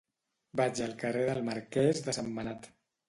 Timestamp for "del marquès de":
1.27-2.17